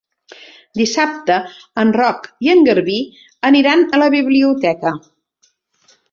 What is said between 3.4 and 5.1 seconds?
aniran a la biblioteca.